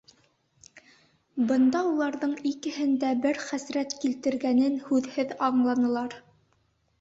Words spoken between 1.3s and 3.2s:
Бында уларҙың икеһен дә